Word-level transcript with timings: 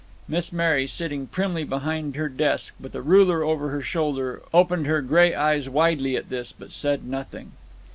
Miss 0.27 0.51
Mary, 0.51 0.87
sitting 0.87 1.27
primly 1.27 1.63
behind 1.63 2.15
her 2.15 2.27
desk, 2.27 2.73
with 2.79 2.95
a 2.95 3.03
ruler 3.03 3.43
over 3.43 3.69
her 3.69 3.83
shoulder, 3.83 4.41
opened 4.51 4.87
her 4.87 4.99
gray 5.03 5.35
eyes 5.35 5.69
widely 5.69 6.15
at 6.17 6.29
this, 6.29 6.51
but 6.51 6.71
said 6.71 7.05
nothing. 7.05 7.51